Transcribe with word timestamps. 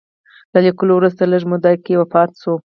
له 0.53 0.59
لیکلو 0.65 0.91
وروسته 0.95 1.23
لږ 1.31 1.43
موده 1.51 1.71
کې 1.83 1.99
وفات 2.01 2.31
شو. 2.41 2.53